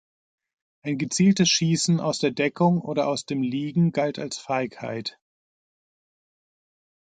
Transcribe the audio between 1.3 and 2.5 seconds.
Schießen aus der